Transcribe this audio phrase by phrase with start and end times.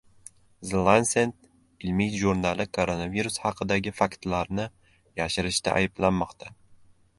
[0.69, 1.35] The Lancet
[1.89, 4.67] ilmiy jurnali koronavirus haqidagi faktlarni
[5.23, 6.55] yashirishda ayblanmoqda